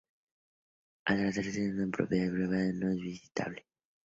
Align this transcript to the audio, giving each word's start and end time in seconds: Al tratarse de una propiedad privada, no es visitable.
Al 1.05 1.19
tratarse 1.31 1.61
de 1.61 1.83
una 1.83 1.91
propiedad 1.95 2.33
privada, 2.33 2.71
no 2.73 2.89
es 2.89 2.95
visitable. 3.03 3.67